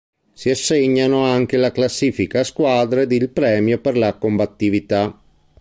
[0.33, 5.15] Si assegnano anche la classifica a squadre e il premio per la combattività.